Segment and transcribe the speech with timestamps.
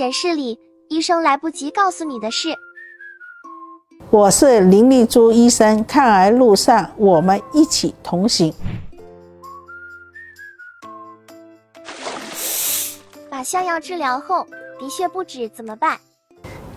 [0.00, 2.56] 诊室里，医生来不及告诉你的事。
[4.08, 8.50] 我是林丽珠医生，抗癌路上我们一起同行。
[13.28, 14.46] 把消药治疗后，
[14.78, 15.98] 鼻血不止怎么办？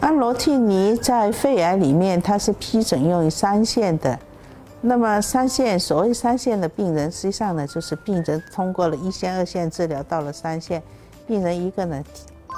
[0.01, 4.19] 安罗替尼在肺癌里面，它是批准用于三线的。
[4.81, 10.83] 那么三线，所谓三线的病人，实际上呢，就是病人通过了一线、二线治疗，到了三线，
[11.25, 12.03] 病人一个呢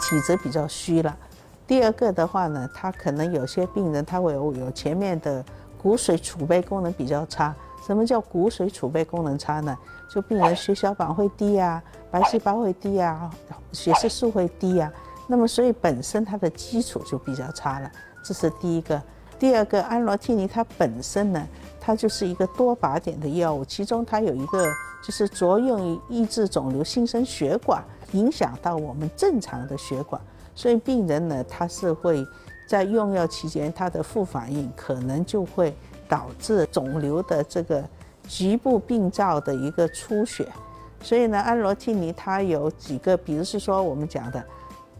[0.01, 1.17] 体质比较虚了，
[1.65, 5.43] 第二个的话呢，他可能有些病人他会有有前面的
[5.81, 7.53] 骨髓储备功能比较差。
[7.85, 9.77] 什么叫骨髓储备功能差呢？
[10.09, 13.29] 就病人血小板会低啊，白细胞会低啊，
[13.71, 14.91] 血色素会低啊。
[15.27, 17.91] 那么所以本身它的基础就比较差了，
[18.23, 19.01] 这是第一个。
[19.37, 21.47] 第二个，安罗替尼它本身呢。
[21.85, 24.65] 它就是一个多靶点的药物，其中它有一个
[25.03, 30.19] 就是着用于抑制肿瘤新生血管，影响到我们正常的血管，
[30.55, 32.25] 所以病人呢，他是会
[32.67, 35.75] 在用药期间，他的副反应可能就会
[36.09, 37.87] 导致肿瘤的这个
[38.27, 40.47] 局部病灶的一个出血，
[41.03, 44.43] 所以呢，安罗替尼它有几个，比如是说我们讲的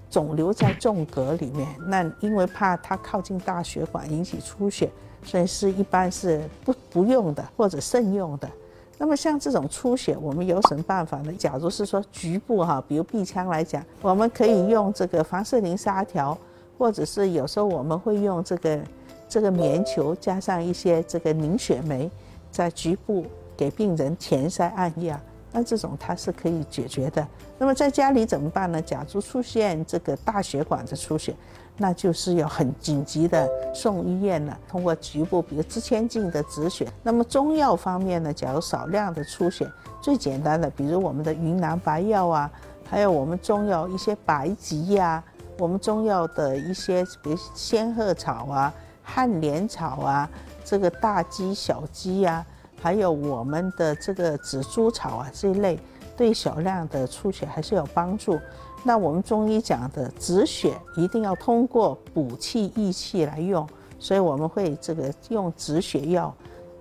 [0.07, 4.91] 肿瘤在纵隔里面，那因为怕它靠近大血管引起出血。
[5.25, 8.49] 所以是一般是不不用的或者慎用的。
[8.97, 11.33] 那么像这种出血，我们有什么办法呢？
[11.37, 16.37] 假如是说局部哈，比如鼻腔来讲，我们可以用这个凡士林沙条，
[16.77, 18.79] 或者是有时候我们会用这个
[19.27, 22.09] 这个棉球加上一些这个凝血酶，
[22.51, 23.25] 在局部
[23.57, 25.19] 给病人填塞按压。
[25.55, 27.25] 那这种它是可以解决的。
[27.57, 28.81] 那么在家里怎么办呢？
[28.81, 31.33] 假如出现这个大血管的出血。
[31.77, 36.87] 那就是要很紧急的送医院了，通过局部，比如支腔镜的止血。
[37.03, 39.69] 那么中药方面呢，假如少量的出血，
[40.01, 42.49] 最简单的，比如我们的云南白药啊，
[42.89, 45.21] 还有我们中药一些白及呀，
[45.57, 50.29] 我们中药的一些，比如仙鹤草啊、汉莲草啊，
[50.63, 52.45] 这个大鸡、小鸡呀，
[52.81, 55.79] 还有我们的这个紫珠草啊这一类，
[56.15, 58.39] 对小量的出血还是有帮助。
[58.83, 66.31] 那我们中医讲的止血一定要通过补气益气来用，所以我们会这个用止血药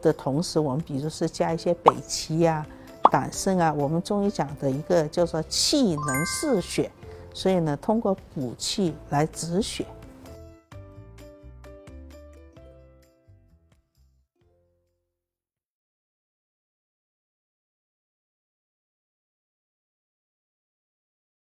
[0.02, 2.66] 的同时，我们比如是加一些北芪呀、
[3.10, 6.90] 党参啊，我们中医讲的一个叫做气能四血，
[7.32, 9.86] 所以呢，通过补气来止血。